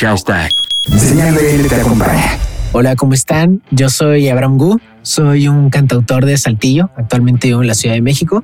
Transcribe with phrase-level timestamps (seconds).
[0.00, 0.50] Hashtag.
[0.96, 2.38] Señal BL te acompaña.
[2.72, 3.60] Hola, ¿cómo están?
[3.70, 8.00] Yo soy Abraham Gu, soy un cantautor de Saltillo, actualmente vivo en la Ciudad de
[8.00, 8.42] México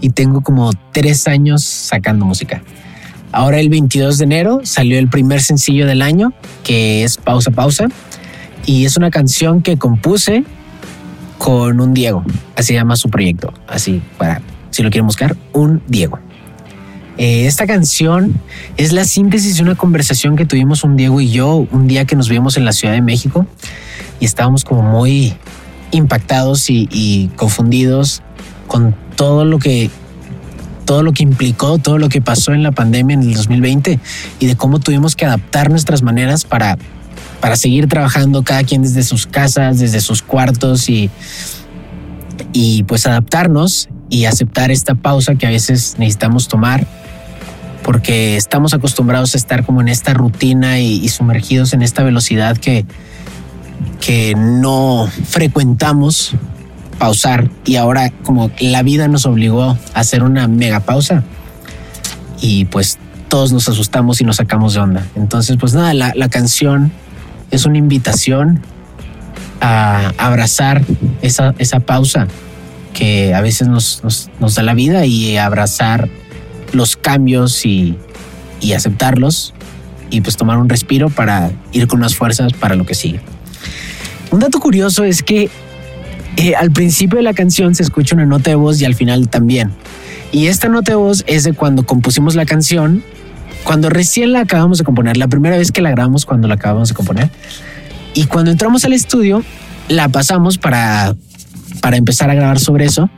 [0.00, 2.60] y tengo como tres años sacando música.
[3.30, 6.32] Ahora el 22 de enero salió el primer sencillo del año,
[6.64, 7.86] que es Pausa Pausa,
[8.64, 10.42] y es una canción que compuse
[11.38, 12.24] con un Diego,
[12.56, 16.18] así se llama su proyecto, así para, si lo quieren buscar, un Diego.
[17.18, 18.34] Eh, esta canción
[18.76, 22.14] es la síntesis de una conversación que tuvimos un Diego y yo un día que
[22.14, 23.46] nos vimos en la Ciudad de México
[24.20, 25.34] y estábamos como muy
[25.92, 28.22] impactados y, confundidos
[28.66, 29.90] con todo lo que
[30.84, 33.98] todo lo que implicó, todo lo que pasó en la pandemia en el 2020
[34.38, 36.78] y de cómo tuvimos que adaptar nuestras maneras para,
[37.40, 41.10] para seguir trabajando cada quien desde sus casas, desde sus cuartos y,
[42.52, 46.86] y pues adaptarnos y aceptar esta pausa que a veces necesitamos tomar
[47.86, 52.84] porque estamos acostumbrados a estar como en esta rutina y, sumergidos en esta velocidad que,
[54.00, 56.32] que no frecuentamos
[56.98, 61.22] pausar y ahora como la vida nos obligó a hacer una mega pausa
[62.40, 62.98] y pues
[63.28, 65.06] todos nos asustamos y nos sacamos de onda.
[65.14, 66.90] Entonces pues nada, la, canción
[67.52, 68.62] es una invitación
[69.60, 70.82] a abrazar
[71.22, 72.26] esa, esa pausa
[72.94, 74.02] que a veces nos,
[74.40, 76.08] nos da la vida y abrazar
[76.76, 77.96] los cambios y,
[78.74, 79.54] aceptarlos
[80.10, 83.20] y pues tomar un respiro para ir con unas fuerzas para lo que sigue.
[84.32, 85.48] Un dato curioso es que
[86.36, 89.28] eh, al principio de la canción se escucha una nota de voz y al final
[89.28, 89.70] también.
[90.32, 93.04] Y esta nota de voz es de cuando compusimos la canción,
[93.64, 96.88] cuando recién la acabamos de componer, la primera vez que la grabamos cuando la acabamos
[96.88, 97.30] de componer.
[98.14, 99.44] Y cuando entramos al estudio,
[99.88, 101.14] la pasamos para,
[101.80, 103.08] para empezar a grabar sobre eso.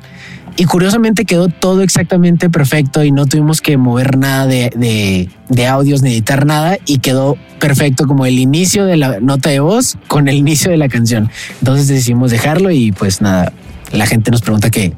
[0.61, 5.31] Y curiosamente quedó todo exactamente perfecto y no tuvimos que mover nada de,
[5.69, 9.97] audios ni editar nada y quedó perfecto como el inicio de la nota de voz
[10.09, 11.31] con el inicio de la canción.
[11.61, 13.53] Entonces decidimos dejarlo y pues nada,
[13.92, 14.95] la gente nos pregunta qué,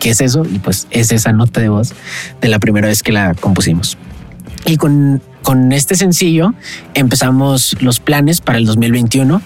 [0.00, 1.94] qué es eso y pues es esa nota de voz
[2.40, 3.96] de la primera vez que la compusimos.
[4.66, 6.54] Y con, con este sencillo
[6.94, 9.40] empezamos los planes para el 2021,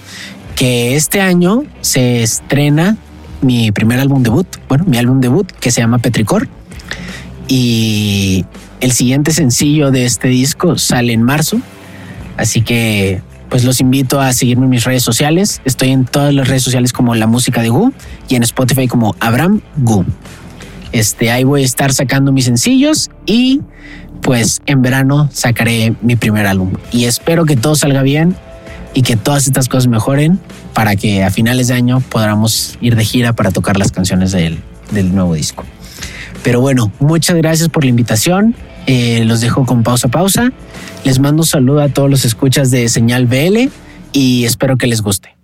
[0.56, 2.96] que este año se estrena
[3.40, 6.48] mi primer álbum debut, bueno, mi álbum debut que se llama Petricor.
[7.46, 8.44] Y
[8.80, 11.60] el siguiente sencillo de este disco sale en marzo.
[12.36, 15.60] Así que pues los invito a seguirme en mis redes sociales.
[15.64, 17.92] Estoy en todas las redes sociales como La Música de Gu
[18.28, 20.04] y en Spotify como Abraham Gu.
[20.92, 23.62] Este, ahí voy a estar sacando mis sencillos y
[24.22, 26.72] pues en verano sacaré mi primer álbum.
[26.92, 28.36] Y espero que todo salga bien
[28.94, 30.38] y que todas estas cosas mejoren
[30.74, 34.58] para que a finales de año podamos ir de gira para tocar las canciones del,
[34.90, 35.64] del nuevo disco.
[36.42, 38.54] Pero bueno, muchas gracias por la invitación.
[38.86, 40.50] Eh, los dejo con pausa, pausa.
[41.04, 43.68] Les mando un saludo a todos los escuchas de Señal BL
[44.12, 45.37] y espero que les guste.